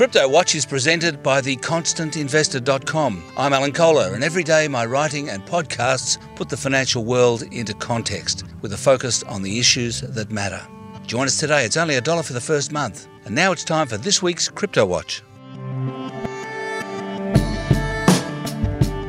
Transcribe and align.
Crypto 0.00 0.26
Watch 0.26 0.54
is 0.54 0.64
presented 0.64 1.22
by 1.22 1.42
theconstantinvestor.com. 1.42 3.22
I'm 3.36 3.52
Alan 3.52 3.72
Kohler, 3.72 4.14
and 4.14 4.24
every 4.24 4.42
day 4.42 4.66
my 4.66 4.86
writing 4.86 5.28
and 5.28 5.44
podcasts 5.44 6.16
put 6.36 6.48
the 6.48 6.56
financial 6.56 7.04
world 7.04 7.42
into 7.52 7.74
context 7.74 8.44
with 8.62 8.72
a 8.72 8.78
focus 8.78 9.22
on 9.24 9.42
the 9.42 9.58
issues 9.58 10.00
that 10.00 10.30
matter. 10.30 10.66
Join 11.06 11.26
us 11.26 11.38
today. 11.38 11.66
It's 11.66 11.76
only 11.76 11.96
a 11.96 12.00
dollar 12.00 12.22
for 12.22 12.32
the 12.32 12.40
first 12.40 12.72
month. 12.72 13.08
And 13.26 13.34
now 13.34 13.52
it's 13.52 13.62
time 13.62 13.86
for 13.86 13.98
this 13.98 14.22
week's 14.22 14.48
Crypto 14.48 14.86
Watch. 14.86 15.22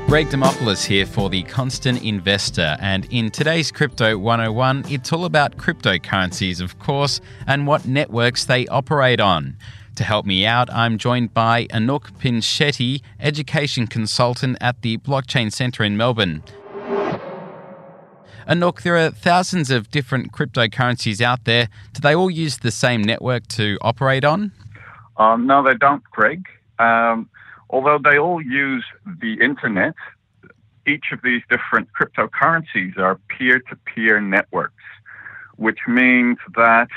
Greg 0.07 0.27
Demopoulos 0.27 0.85
here 0.85 1.05
for 1.05 1.29
The 1.29 1.43
Constant 1.43 2.03
Investor, 2.03 2.75
and 2.81 3.07
in 3.11 3.31
today's 3.31 3.71
Crypto 3.71 4.17
101, 4.17 4.83
it's 4.89 5.13
all 5.13 5.23
about 5.23 5.55
cryptocurrencies, 5.55 6.59
of 6.59 6.79
course, 6.79 7.21
and 7.47 7.65
what 7.65 7.85
networks 7.85 8.43
they 8.43 8.67
operate 8.67 9.21
on. 9.21 9.55
To 9.95 10.03
help 10.03 10.25
me 10.25 10.45
out, 10.45 10.71
I'm 10.73 10.97
joined 10.97 11.33
by 11.33 11.65
Anouk 11.65 12.17
Pinchetti, 12.17 13.01
education 13.19 13.87
consultant 13.87 14.57
at 14.61 14.81
the 14.81 14.97
Blockchain 14.99 15.51
Centre 15.51 15.83
in 15.83 15.97
Melbourne. 15.97 16.43
Anouk, 18.47 18.81
there 18.81 18.97
are 18.97 19.11
thousands 19.11 19.69
of 19.69 19.91
different 19.91 20.31
cryptocurrencies 20.31 21.21
out 21.21 21.43
there. 21.43 21.67
Do 21.93 22.01
they 22.01 22.15
all 22.15 22.31
use 22.31 22.57
the 22.57 22.71
same 22.71 23.01
network 23.01 23.47
to 23.49 23.77
operate 23.81 24.23
on? 24.23 24.51
Um, 25.17 25.45
no, 25.45 25.61
they 25.63 25.75
don't, 25.75 26.03
Greg. 26.05 26.45
Um, 26.79 27.29
although 27.69 27.99
they 28.03 28.17
all 28.17 28.41
use 28.41 28.85
the 29.05 29.33
internet, 29.41 29.93
each 30.87 31.05
of 31.11 31.19
these 31.21 31.41
different 31.49 31.89
cryptocurrencies 31.93 32.97
are 32.97 33.19
peer 33.27 33.59
to 33.69 33.75
peer 33.75 34.19
networks, 34.19 34.83
which 35.57 35.79
means 35.87 36.37
that 36.55 36.87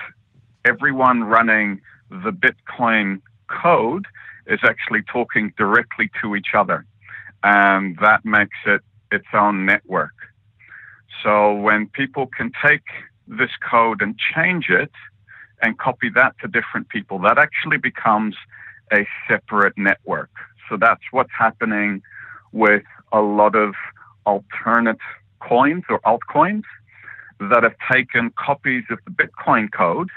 everyone 0.64 1.24
running 1.24 1.80
the 2.22 2.30
Bitcoin 2.30 3.20
code 3.48 4.06
is 4.46 4.60
actually 4.62 5.02
talking 5.02 5.52
directly 5.56 6.10
to 6.22 6.36
each 6.36 6.54
other. 6.54 6.86
And 7.42 7.98
that 8.00 8.24
makes 8.24 8.56
it 8.66 8.82
its 9.10 9.26
own 9.32 9.66
network. 9.66 10.14
So 11.22 11.54
when 11.54 11.88
people 11.88 12.26
can 12.26 12.52
take 12.64 12.84
this 13.26 13.50
code 13.68 14.02
and 14.02 14.18
change 14.34 14.68
it 14.68 14.90
and 15.62 15.78
copy 15.78 16.10
that 16.14 16.34
to 16.40 16.48
different 16.48 16.88
people, 16.88 17.18
that 17.20 17.38
actually 17.38 17.78
becomes 17.78 18.36
a 18.92 19.06
separate 19.28 19.76
network. 19.76 20.30
So 20.68 20.76
that's 20.76 21.02
what's 21.10 21.32
happening 21.36 22.02
with 22.52 22.84
a 23.12 23.20
lot 23.20 23.54
of 23.54 23.74
alternate 24.26 24.98
coins 25.40 25.84
or 25.88 26.00
altcoins 26.00 26.64
that 27.40 27.62
have 27.62 27.74
taken 27.90 28.32
copies 28.36 28.84
of 28.90 28.98
the 29.04 29.10
Bitcoin 29.10 29.70
code, 29.72 30.08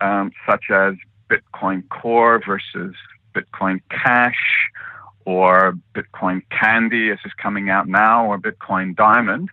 um, 0.00 0.32
such 0.48 0.64
as 0.70 0.94
Bitcoin 1.30 1.88
Core 1.88 2.40
versus 2.44 2.94
Bitcoin 3.34 3.80
Cash 3.90 4.70
or 5.24 5.74
Bitcoin 5.94 6.42
Candy, 6.50 7.10
as 7.10 7.18
is 7.24 7.32
coming 7.34 7.68
out 7.68 7.86
now, 7.86 8.26
or 8.26 8.38
Bitcoin 8.38 8.96
Diamond. 8.96 9.50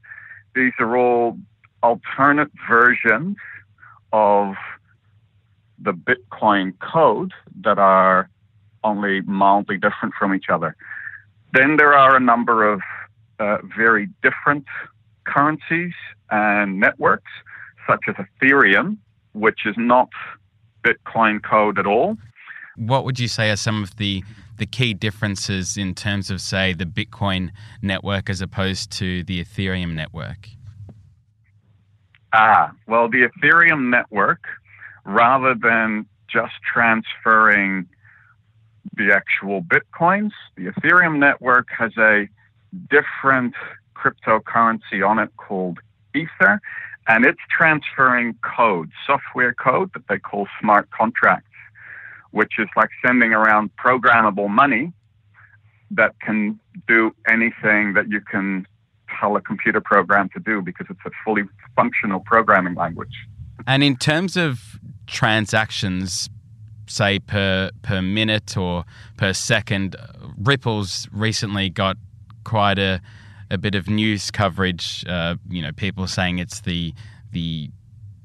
These 0.55 0.71
are 0.79 0.95
all 0.95 1.37
alternate 1.83 2.51
versions 2.67 3.35
of 4.13 4.55
the 5.77 5.91
Bitcoin 5.91 6.73
code 6.79 7.33
that 7.61 7.77
are 7.77 8.29
only 8.83 9.21
mildly 9.21 9.77
different 9.77 10.13
from 10.17 10.33
each 10.33 10.49
other. 10.49 10.75
Then 11.53 11.75
there 11.77 11.93
are 11.93 12.15
a 12.15 12.19
number 12.19 12.71
of 12.71 12.81
uh, 13.39 13.57
very 13.77 14.07
different 14.23 14.65
currencies 15.25 15.93
and 16.29 16.79
networks, 16.79 17.31
such 17.87 18.01
as 18.07 18.15
Ethereum, 18.15 18.97
which 19.33 19.65
is 19.65 19.75
not 19.77 20.09
Bitcoin 20.85 21.41
code 21.43 21.79
at 21.79 21.87
all. 21.87 22.17
What 22.77 23.05
would 23.05 23.19
you 23.19 23.27
say 23.27 23.49
are 23.49 23.55
some 23.55 23.83
of 23.83 23.95
the 23.97 24.23
the 24.57 24.65
key 24.65 24.93
differences 24.93 25.75
in 25.75 25.93
terms 25.93 26.31
of, 26.31 26.39
say, 26.39 26.71
the 26.71 26.85
Bitcoin 26.85 27.51
network 27.81 28.29
as 28.29 28.39
opposed 28.39 28.89
to 28.89 29.21
the 29.23 29.43
Ethereum 29.43 29.93
network? 29.93 30.47
Ah, 32.31 32.71
well, 32.87 33.09
the 33.09 33.27
Ethereum 33.27 33.89
network, 33.89 34.43
rather 35.03 35.55
than 35.55 36.05
just 36.27 36.53
transferring 36.73 37.87
the 38.95 39.13
actual 39.13 39.61
Bitcoins, 39.61 40.31
the 40.55 40.67
Ethereum 40.67 41.17
network 41.17 41.67
has 41.77 41.91
a 41.97 42.27
different 42.89 43.53
cryptocurrency 43.95 45.05
on 45.05 45.19
it 45.19 45.31
called 45.37 45.79
Ether, 46.13 46.61
and 47.07 47.25
it's 47.25 47.39
transferring 47.55 48.35
code, 48.41 48.89
software 49.05 49.53
code 49.53 49.91
that 49.93 50.03
they 50.09 50.17
call 50.17 50.47
smart 50.59 50.89
contracts, 50.91 51.49
which 52.31 52.53
is 52.57 52.67
like 52.75 52.89
sending 53.05 53.31
around 53.31 53.69
programmable 53.77 54.49
money 54.49 54.91
that 55.91 56.19
can 56.19 56.59
do 56.87 57.15
anything 57.27 57.93
that 57.93 58.09
you 58.09 58.19
can 58.21 58.65
tell 59.19 59.35
a 59.35 59.41
computer 59.41 59.79
program 59.79 60.29
to 60.29 60.39
do 60.39 60.61
because 60.61 60.87
it's 60.89 60.99
a 61.05 61.11
fully 61.23 61.43
functional 61.75 62.19
programming 62.19 62.75
language. 62.75 63.13
And 63.67 63.83
in 63.83 63.95
terms 63.95 64.35
of 64.35 64.79
transactions, 65.07 66.29
say 66.87 67.19
per 67.19 67.71
per 67.83 68.01
minute 68.01 68.57
or 68.57 68.85
per 69.17 69.33
second, 69.33 69.95
Ripple's 70.37 71.07
recently 71.11 71.69
got 71.69 71.97
quite 72.43 72.79
a 72.79 73.01
a 73.49 73.57
bit 73.57 73.75
of 73.75 73.89
news 73.89 74.31
coverage. 74.31 75.05
Uh, 75.07 75.35
you 75.49 75.61
know, 75.61 75.71
people 75.71 76.07
saying 76.07 76.39
it's 76.39 76.61
the 76.61 76.93
the 77.31 77.69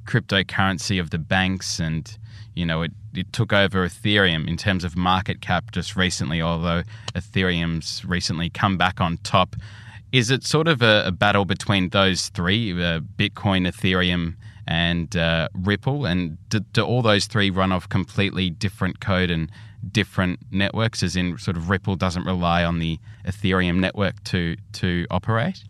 cryptocurrency 0.06 1.00
of 1.00 1.10
the 1.10 1.18
banks, 1.18 1.78
and 1.78 2.18
you 2.54 2.66
know, 2.66 2.82
it, 2.82 2.92
it 3.14 3.32
took 3.32 3.52
over 3.52 3.86
Ethereum 3.86 4.48
in 4.48 4.56
terms 4.56 4.84
of 4.84 4.96
market 4.96 5.40
cap 5.40 5.70
just 5.72 5.96
recently. 5.96 6.40
Although 6.40 6.82
Ethereum's 7.14 8.04
recently 8.04 8.50
come 8.50 8.76
back 8.76 9.00
on 9.00 9.18
top, 9.18 9.56
is 10.12 10.30
it 10.30 10.44
sort 10.44 10.68
of 10.68 10.82
a, 10.82 11.04
a 11.06 11.12
battle 11.12 11.44
between 11.44 11.90
those 11.90 12.28
three: 12.28 12.72
uh, 12.72 13.00
Bitcoin, 13.00 13.68
Ethereum, 13.68 14.36
and 14.66 15.16
uh, 15.16 15.48
Ripple? 15.54 16.06
And 16.06 16.38
do, 16.48 16.60
do 16.60 16.82
all 16.82 17.02
those 17.02 17.26
three 17.26 17.50
run 17.50 17.72
off 17.72 17.88
completely 17.88 18.50
different 18.50 19.00
code 19.00 19.30
and 19.30 19.50
different 19.88 20.40
networks, 20.50 21.02
as 21.02 21.16
in 21.16 21.38
sort 21.38 21.56
of 21.56 21.70
Ripple 21.70 21.96
doesn't 21.96 22.24
rely 22.24 22.64
on 22.64 22.78
the 22.78 22.98
Ethereum 23.26 23.78
network 23.78 24.22
to 24.24 24.56
to 24.74 25.06
operate? 25.10 25.64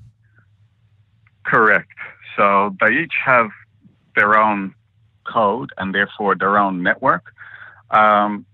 Correct. 1.44 1.88
So 2.36 2.76
they 2.80 2.92
each 2.92 3.14
have 3.24 3.50
their 4.16 4.38
own 4.38 4.74
code 5.24 5.70
and 5.78 5.94
therefore 5.94 6.34
their 6.34 6.58
own 6.58 6.82
network. 6.82 7.32
Um, 7.90 8.46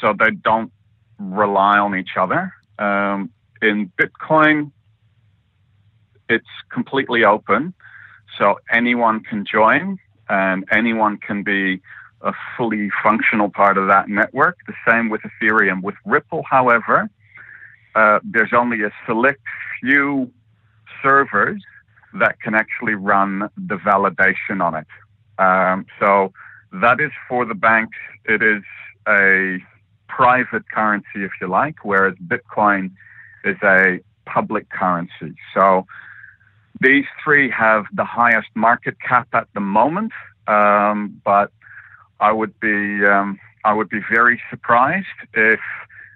so 0.00 0.12
they 0.18 0.30
don't 0.30 0.72
rely 1.18 1.78
on 1.78 1.96
each 1.96 2.16
other. 2.16 2.52
Um, 2.78 3.30
in 3.62 3.90
Bitcoin, 4.00 4.72
it's 6.28 6.46
completely 6.70 7.24
open, 7.24 7.74
so 8.38 8.58
anyone 8.70 9.22
can 9.22 9.44
join 9.44 9.98
and 10.28 10.64
anyone 10.70 11.18
can 11.18 11.42
be 11.42 11.80
a 12.24 12.32
fully 12.56 12.90
functional 13.02 13.50
part 13.50 13.78
of 13.78 13.86
that 13.88 14.08
network. 14.08 14.56
The 14.66 14.74
same 14.88 15.10
with 15.10 15.20
Ethereum. 15.22 15.82
With 15.82 15.94
Ripple, 16.04 16.42
however, 16.50 17.08
uh, 17.94 18.18
there's 18.24 18.52
only 18.52 18.82
a 18.82 18.90
select 19.06 19.42
few 19.80 20.32
servers 21.02 21.62
that 22.14 22.40
can 22.40 22.54
actually 22.54 22.94
run 22.94 23.50
the 23.56 23.76
validation 23.76 24.60
on 24.60 24.74
it. 24.74 24.86
Um, 25.38 25.86
so 26.00 26.32
that 26.72 27.00
is 27.00 27.10
for 27.28 27.44
the 27.44 27.54
banks. 27.54 27.96
It 28.24 28.42
is 28.42 28.62
a 29.06 29.58
private 30.08 30.64
currency, 30.70 31.24
if 31.28 31.32
you 31.40 31.48
like, 31.48 31.84
whereas 31.84 32.14
Bitcoin 32.26 32.92
is 33.44 33.56
a 33.62 34.00
public 34.24 34.70
currency. 34.70 35.34
So 35.52 35.86
these 36.80 37.04
three 37.22 37.50
have 37.50 37.84
the 37.92 38.04
highest 38.04 38.48
market 38.54 38.96
cap 39.00 39.28
at 39.32 39.48
the 39.54 39.60
moment, 39.60 40.12
um, 40.46 41.20
but 41.24 41.52
I 42.24 42.32
would 42.32 42.58
be 42.58 43.04
um, 43.04 43.38
I 43.64 43.74
would 43.74 43.90
be 43.90 44.00
very 44.10 44.40
surprised 44.48 45.18
if 45.34 45.60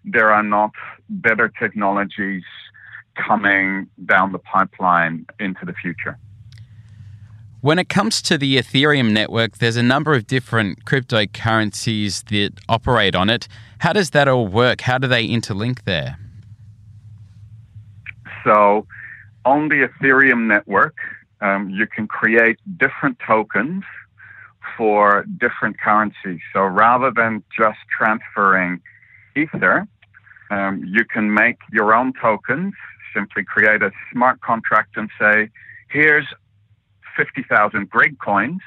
there 0.04 0.32
are 0.32 0.42
not 0.42 0.70
better 1.10 1.52
technologies 1.60 2.44
coming 3.26 3.88
down 4.06 4.32
the 4.32 4.38
pipeline 4.38 5.26
into 5.38 5.66
the 5.66 5.74
future. 5.74 6.18
When 7.60 7.78
it 7.78 7.90
comes 7.90 8.22
to 8.22 8.38
the 8.38 8.56
Ethereum 8.56 9.12
network, 9.12 9.58
there's 9.58 9.76
a 9.76 9.82
number 9.82 10.14
of 10.14 10.26
different 10.26 10.86
cryptocurrencies 10.86 12.24
that 12.30 12.52
operate 12.70 13.14
on 13.14 13.28
it. 13.28 13.46
How 13.80 13.92
does 13.92 14.10
that 14.10 14.28
all 14.28 14.46
work? 14.46 14.80
How 14.82 14.96
do 14.96 15.08
they 15.08 15.28
interlink 15.28 15.84
there? 15.84 16.16
So, 18.44 18.86
on 19.44 19.68
the 19.68 19.86
Ethereum 19.88 20.46
network, 20.46 20.96
um, 21.42 21.68
you 21.68 21.86
can 21.86 22.06
create 22.06 22.58
different 22.78 23.18
tokens 23.26 23.84
for 24.78 25.26
different 25.38 25.78
currencies. 25.80 26.40
So, 26.54 26.60
rather 26.60 27.10
than 27.14 27.42
just 27.54 27.78
transferring 27.90 28.80
Ether, 29.36 29.86
um, 30.50 30.84
you 30.86 31.04
can 31.04 31.34
make 31.34 31.58
your 31.72 31.92
own 31.94 32.12
tokens, 32.22 32.72
simply 33.14 33.44
create 33.44 33.82
a 33.82 33.90
smart 34.12 34.40
contract 34.40 34.96
and 34.96 35.10
say, 35.20 35.50
here's 35.90 36.26
50,000 37.16 37.90
Greg 37.90 38.18
coins, 38.20 38.60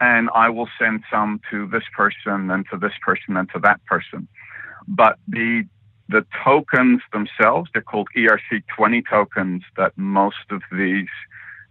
and 0.00 0.30
I 0.34 0.48
will 0.48 0.68
send 0.78 1.02
some 1.12 1.40
to 1.50 1.68
this 1.68 1.84
person 1.94 2.50
and 2.50 2.64
to 2.72 2.78
this 2.78 2.94
person 3.04 3.36
and 3.36 3.48
to 3.50 3.60
that 3.60 3.84
person. 3.84 4.26
But 4.88 5.18
the 5.28 5.64
the 6.08 6.26
tokens 6.44 7.02
themselves, 7.12 7.70
they're 7.72 7.82
called 7.82 8.08
ERC20 8.16 9.04
tokens 9.08 9.62
that 9.76 9.96
most 9.96 10.50
of 10.50 10.60
these 10.72 11.06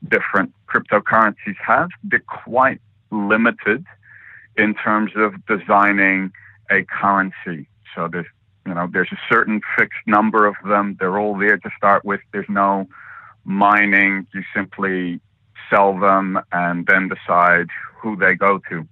different 0.08 0.54
cryptocurrencies 0.70 1.58
have. 1.68 1.90
They're 2.06 2.24
quite 2.46 2.80
limited 3.12 3.86
in 4.58 4.74
terms 4.76 5.12
of 5.16 5.34
designing 5.46 6.32
a 6.70 6.84
currency. 6.84 7.68
So 7.96 8.08
there's 8.12 8.28
you 8.66 8.74
know 8.74 8.88
there's 8.92 9.12
a 9.12 9.20
certain 9.32 9.62
fixed 9.78 10.06
number 10.06 10.46
of 10.46 10.56
them. 10.68 10.98
They're 11.00 11.20
all 11.20 11.38
there 11.38 11.58
to 11.58 11.70
start 11.78 12.06
with. 12.06 12.22
There's 12.32 12.50
no 12.50 12.88
mining. 13.44 14.28
You 14.34 14.44
simply 14.56 15.20
sell 15.70 15.98
them 16.00 16.40
and 16.52 16.86
then 16.88 17.10
decide 17.10 17.68
who 18.02 18.16
they 18.16 18.36
go 18.36 18.60
to. 18.70 18.88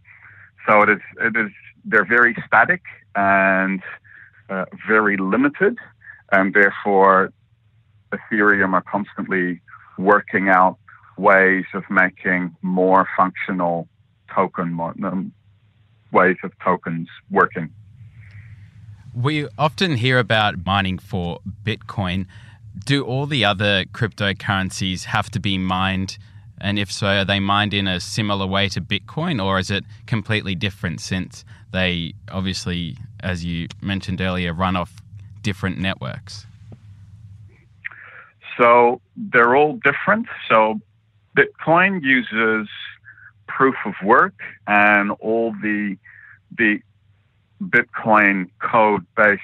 So 0.67 0.81
it 0.81 0.89
is 0.89 1.01
it 1.21 1.35
is 1.35 1.51
they're 1.85 2.05
very 2.05 2.35
static 2.45 2.81
and 3.15 3.81
uh, 4.49 4.65
very 4.87 5.17
limited, 5.17 5.77
and 6.31 6.53
therefore 6.53 7.31
Ethereum 8.11 8.73
are 8.73 8.83
constantly 8.83 9.61
working 9.97 10.49
out 10.49 10.77
ways 11.17 11.65
of 11.73 11.83
making 11.89 12.55
more 12.61 13.07
functional 13.17 13.87
token 14.37 14.79
um, 15.03 15.33
ways 16.11 16.37
of 16.43 16.51
tokens 16.63 17.07
working. 17.31 17.69
We 19.13 19.47
often 19.57 19.95
hear 19.95 20.19
about 20.19 20.65
mining 20.65 20.99
for 20.99 21.39
Bitcoin. 21.63 22.27
Do 22.85 23.03
all 23.03 23.25
the 23.25 23.43
other 23.43 23.85
cryptocurrencies 23.85 25.05
have 25.05 25.31
to 25.31 25.39
be 25.39 25.57
mined? 25.57 26.19
And 26.61 26.77
if 26.77 26.91
so, 26.91 27.07
are 27.07 27.25
they 27.25 27.39
mined 27.39 27.73
in 27.73 27.87
a 27.87 27.99
similar 27.99 28.45
way 28.45 28.69
to 28.69 28.81
Bitcoin, 28.81 29.43
or 29.43 29.57
is 29.57 29.71
it 29.71 29.83
completely 30.05 30.53
different 30.55 31.01
since 31.01 31.43
they 31.71 32.13
obviously, 32.31 32.97
as 33.21 33.43
you 33.43 33.67
mentioned 33.81 34.21
earlier, 34.21 34.53
run 34.53 34.75
off 34.75 34.93
different 35.41 35.79
networks? 35.79 36.45
So 38.57 39.01
they're 39.15 39.55
all 39.55 39.79
different. 39.83 40.27
So 40.49 40.79
Bitcoin 41.35 42.03
uses 42.03 42.67
proof 43.57 43.75
of 43.85 43.95
work 44.03 44.35
and 44.67 45.09
all 45.19 45.51
the 45.63 45.97
the 46.59 46.79
Bitcoin 47.59 48.49
code 48.59 49.03
based 49.15 49.41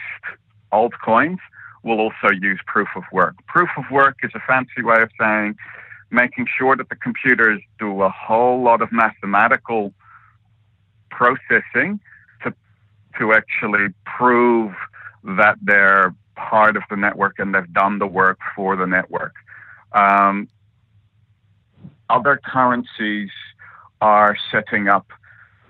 altcoins 0.72 1.40
will 1.82 2.00
also 2.00 2.30
use 2.40 2.60
proof 2.68 2.90
of 2.96 3.04
work. 3.12 3.36
Proof 3.48 3.70
of 3.76 3.86
work 3.92 4.18
is 4.22 4.30
a 4.36 4.40
fancy 4.48 4.84
way 4.84 5.02
of 5.02 5.10
saying 5.20 5.56
making 6.12 6.46
sure 6.58 6.76
that 6.76 6.90
the 6.90 6.96
computers 6.96 7.60
do 7.80 8.04
a 8.04 8.10
whole 8.10 8.62
lot 8.62 8.84
of 8.84 8.92
mathematical 8.92 9.92
processing 11.10 12.00
to 12.44 12.54
to 13.18 13.34
actually 13.34 13.88
prove 14.06 14.74
that 15.24 15.58
they're 15.64 16.14
part 16.36 16.78
of 16.78 16.84
the 16.92 16.96
network 16.96 17.40
and 17.40 17.56
they've 17.56 17.74
done 17.74 17.98
the 17.98 18.08
work 18.22 18.38
for 18.56 18.76
the 18.76 18.86
network. 18.86 19.34
Um, 19.94 20.48
other 22.10 22.40
currencies 22.44 23.32
are 24.04 24.36
setting 24.52 24.90
up 24.90 25.08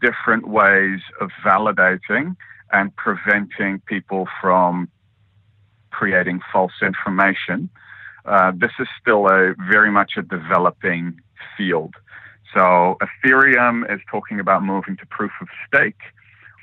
different 0.02 0.48
ways 0.48 1.00
of 1.22 1.30
validating 1.46 2.36
and 2.72 2.94
preventing 2.96 3.80
people 3.86 4.28
from 4.42 4.90
creating 5.92 6.42
false 6.52 6.74
information. 6.82 7.70
Uh, 8.26 8.52
this 8.56 8.72
is 8.80 8.88
still 9.00 9.28
a 9.28 9.54
very 9.70 9.92
much 9.92 10.14
a 10.18 10.24
developing 10.24 11.22
field. 11.56 11.94
So 12.56 12.98
Ethereum 13.06 13.84
is 13.94 14.02
talking 14.10 14.40
about 14.40 14.64
moving 14.64 14.98
to 14.98 15.06
proof 15.06 15.32
of 15.40 15.48
stake, 15.68 16.02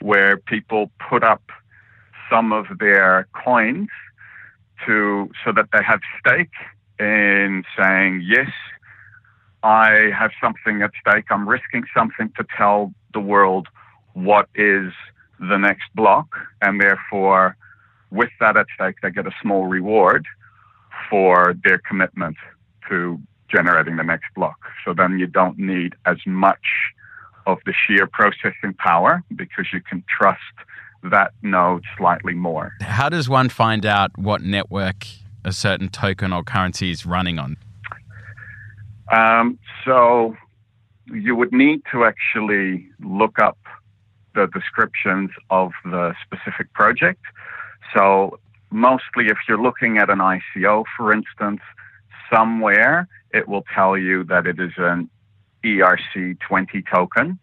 where 0.00 0.38
people 0.38 0.90
put 1.08 1.22
up 1.22 1.44
some 2.28 2.52
of 2.52 2.67
their 2.81 3.28
coins 3.32 3.90
to 4.87 5.31
so 5.44 5.52
that 5.52 5.69
they 5.72 5.84
have 5.84 6.00
stake 6.19 6.56
in 6.99 7.62
saying 7.78 8.25
yes, 8.26 8.50
I 9.62 10.10
have 10.18 10.30
something 10.40 10.82
at 10.82 10.90
stake. 11.00 11.26
I'm 11.30 11.48
risking 11.48 11.84
something 11.94 12.32
to 12.36 12.44
tell 12.56 12.92
the 13.12 13.20
world 13.20 13.68
what 14.14 14.48
is 14.54 14.92
the 15.38 15.56
next 15.56 15.84
block, 15.94 16.28
and 16.60 16.80
therefore, 16.80 17.56
with 18.10 18.30
that 18.40 18.56
at 18.56 18.66
stake, 18.74 18.96
they 19.02 19.10
get 19.10 19.26
a 19.26 19.32
small 19.42 19.66
reward 19.66 20.26
for 21.08 21.54
their 21.64 21.78
commitment 21.78 22.36
to 22.88 23.20
generating 23.50 23.96
the 23.96 24.02
next 24.02 24.26
block. 24.34 24.58
So 24.84 24.94
then 24.94 25.18
you 25.18 25.26
don't 25.26 25.58
need 25.58 25.94
as 26.06 26.18
much 26.26 26.64
of 27.46 27.58
the 27.66 27.72
sheer 27.86 28.06
processing 28.06 28.74
power 28.78 29.22
because 29.34 29.66
you 29.72 29.80
can 29.80 30.04
trust 30.08 30.40
that 31.04 31.32
node 31.42 31.84
slightly 31.96 32.34
more. 32.34 32.72
How 32.80 33.08
does 33.08 33.28
one 33.28 33.48
find 33.48 33.86
out 33.86 34.16
what 34.18 34.42
network 34.42 35.06
a 35.44 35.52
certain 35.52 35.88
token 35.88 36.32
or 36.32 36.42
currency 36.42 36.90
is 36.90 37.06
running 37.06 37.38
on? 37.38 37.56
Um, 39.10 39.58
so 39.84 40.36
you 41.06 41.34
would 41.34 41.52
need 41.52 41.82
to 41.92 42.04
actually 42.04 42.88
look 43.00 43.38
up 43.38 43.58
the 44.34 44.46
descriptions 44.54 45.30
of 45.50 45.72
the 45.84 46.14
specific 46.24 46.72
project. 46.72 47.20
So 47.94 48.38
mostly 48.70 49.26
if 49.26 49.38
you're 49.48 49.60
looking 49.60 49.98
at 49.98 50.10
an 50.10 50.18
ICO, 50.18 50.84
for 50.96 51.12
instance, 51.12 51.60
somewhere 52.32 53.08
it 53.32 53.48
will 53.48 53.64
tell 53.74 53.96
you 53.96 54.24
that 54.24 54.46
it 54.46 54.58
is 54.60 54.72
an 54.76 55.10
ERC20 55.64 56.84
token, 56.92 57.38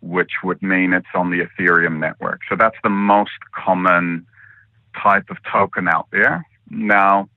which 0.00 0.32
would 0.44 0.62
mean 0.62 0.92
it's 0.92 1.06
on 1.14 1.30
the 1.30 1.46
Ethereum 1.46 1.98
network. 1.98 2.40
So 2.48 2.56
that's 2.56 2.76
the 2.82 2.90
most 2.90 3.38
common 3.54 4.26
type 5.00 5.30
of 5.30 5.36
token 5.50 5.88
out 5.88 6.08
there. 6.10 6.44
Now, 6.70 7.28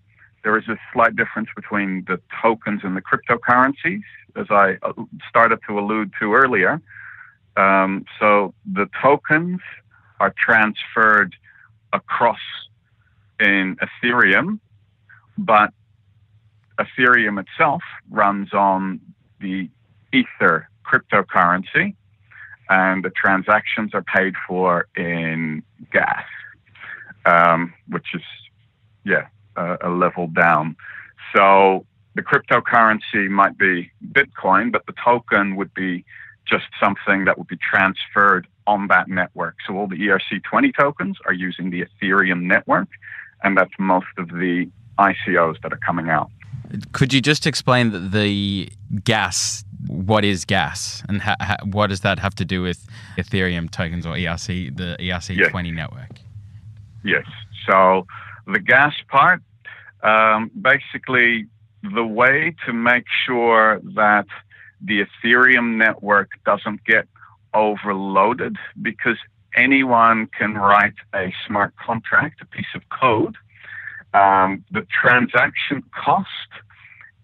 there 0.44 0.58
is 0.58 0.68
a 0.68 0.78
slight 0.94 1.16
difference 1.16 1.50
between 1.56 2.06
the 2.08 2.20
tokens 2.42 2.82
and 2.84 2.96
the 2.96 3.02
cryptocurrencies, 3.02 4.02
as 4.36 4.48
I 4.50 4.78
uh, 4.82 4.94
started 5.28 5.60
to 5.68 5.80
allude 5.80 6.12
to 6.20 6.34
earlier. 6.34 6.82
Um, 7.58 8.06
so 8.20 8.54
the 8.72 8.88
tokens 9.02 9.60
are 10.20 10.34
transferred 10.38 11.36
across 11.94 12.40
in 13.40 13.78
Ethereum, 13.78 14.60
but 15.38 15.72
Ethereum 16.80 17.40
itself 17.40 17.82
runs 18.10 18.54
on 18.54 19.02
the 19.40 19.70
Ether 20.14 20.70
cryptocurrency, 20.86 21.96
and 22.70 23.04
the 23.04 23.10
transactions 23.10 23.94
are 23.94 24.04
paid 24.04 24.34
for 24.48 24.88
in 24.96 25.64
gas, 25.92 26.24
um, 27.26 27.74
which 27.88 28.08
is, 28.14 28.22
yeah, 29.04 29.28
a, 29.56 29.78
a 29.82 29.90
level 29.90 30.28
down. 30.28 30.76
So 31.36 31.86
the 32.16 32.22
cryptocurrency 32.22 33.30
might 33.30 33.58
be 33.58 33.92
Bitcoin, 34.12 34.72
but 34.72 34.86
the 34.86 34.94
token 35.04 35.56
would 35.56 35.74
be 35.74 36.06
just 36.48 36.66
something 36.80 37.26
that 37.26 37.38
would 37.38 37.48
be 37.48 37.58
transferred 37.58 38.48
on 38.66 38.88
that 38.88 39.08
network. 39.08 39.56
So 39.66 39.78
all 39.78 39.88
the 39.88 39.96
ERC20 39.96 40.76
tokens 40.78 41.18
are 41.26 41.34
using 41.34 41.70
the 41.70 41.86
Ethereum 41.86 42.42
network, 42.42 42.88
and 43.44 43.58
that's 43.58 43.74
most 43.80 44.08
of 44.18 44.30
the 44.30 44.70
ICOs 44.98 45.62
that 45.62 45.72
are 45.72 45.80
coming 45.86 46.10
out. 46.10 46.30
Could 46.92 47.14
you 47.14 47.22
just 47.22 47.48
explain 47.48 47.92
the, 47.92 48.00
the 48.00 48.70
gas? 49.04 49.64
What 49.88 50.26
is 50.26 50.44
gas, 50.44 51.04
and 51.08 51.22
ha, 51.22 51.36
ha, 51.40 51.56
what 51.64 51.88
does 51.88 52.02
that 52.02 52.20
have 52.20 52.36
to 52.36 52.46
do 52.46 52.62
with 52.62 52.86
Ethereum 53.18 53.72
tokens 53.72 54.06
or 54.06 54.16
ERC, 54.16 54.76
the 54.76 54.98
ERC20 55.00 55.68
yes. 55.68 55.76
network? 55.76 56.20
Yes. 57.04 57.26
So 57.66 58.06
the 58.52 58.60
gas 58.60 58.94
part 59.08 59.42
um, 60.04 60.52
basically, 60.60 61.48
the 61.84 62.06
way 62.06 62.56
to 62.66 62.74
make 62.74 63.06
sure 63.26 63.82
that 63.96 64.26
the 64.82 65.06
Ethereum 65.06 65.78
network 65.78 66.32
doesn't 66.46 66.84
get 66.86 67.08
overloaded 67.54 68.56
because 68.82 69.18
anyone 69.56 70.28
can 70.28 70.56
write 70.56 70.94
a 71.14 71.34
smart 71.48 71.74
contract, 71.76 72.42
a 72.42 72.46
piece 72.46 72.74
of 72.76 72.82
code. 72.90 73.36
Um, 74.14 74.64
the 74.72 74.86
transaction 74.90 75.84
cost 75.94 76.28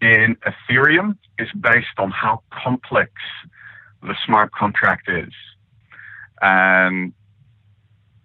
in 0.01 0.37
Ethereum 0.45 1.17
is 1.39 1.47
based 1.59 1.97
on 1.97 2.11
how 2.11 2.41
complex 2.51 3.11
the 4.01 4.15
smart 4.25 4.51
contract 4.51 5.09
is. 5.09 5.33
And 6.41 7.13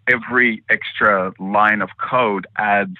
every 0.08 0.62
extra 0.68 1.32
line 1.38 1.82
of 1.82 1.90
code 1.98 2.46
adds 2.56 2.96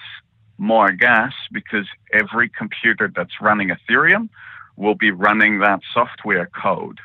more 0.57 0.91
gas 0.91 1.33
because 1.51 1.87
every 2.13 2.49
computer 2.49 3.11
that's 3.13 3.41
running 3.41 3.69
Ethereum 3.69 4.29
will 4.77 4.95
be 4.95 5.11
running 5.11 5.59
that 5.59 5.81
software 5.93 6.49
code. 6.61 6.99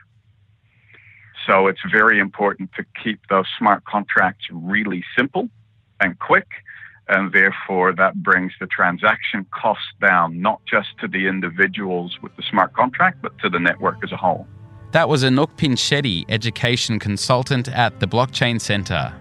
So 1.46 1.66
it's 1.66 1.80
very 1.90 2.18
important 2.18 2.70
to 2.76 2.84
keep 3.02 3.20
those 3.28 3.46
smart 3.58 3.84
contracts 3.84 4.46
really 4.50 5.04
simple 5.16 5.48
and 6.00 6.18
quick. 6.18 6.48
And 7.08 7.32
therefore, 7.32 7.92
that 7.94 8.16
brings 8.16 8.52
the 8.58 8.66
transaction 8.66 9.46
cost 9.52 9.86
down, 10.00 10.40
not 10.40 10.60
just 10.68 10.88
to 11.00 11.08
the 11.08 11.28
individuals 11.28 12.18
with 12.20 12.34
the 12.36 12.42
smart 12.50 12.72
contract, 12.72 13.22
but 13.22 13.38
to 13.38 13.48
the 13.48 13.60
network 13.60 13.98
as 14.02 14.10
a 14.10 14.16
whole. 14.16 14.46
That 14.90 15.08
was 15.08 15.22
Anouk 15.22 15.56
Pinchetti, 15.56 16.24
education 16.28 16.98
consultant 16.98 17.68
at 17.68 18.00
the 18.00 18.08
Blockchain 18.08 18.60
Center. 18.60 19.14